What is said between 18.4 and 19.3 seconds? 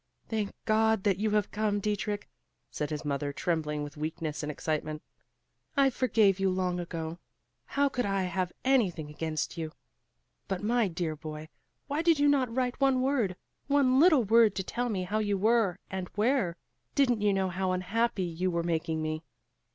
were making me?"